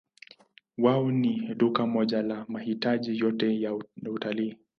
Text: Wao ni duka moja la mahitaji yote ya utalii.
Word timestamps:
Wao 0.77 1.11
ni 1.11 1.53
duka 1.55 1.85
moja 1.87 2.21
la 2.21 2.45
mahitaji 2.47 3.19
yote 3.19 3.61
ya 3.61 3.73
utalii. 4.11 4.57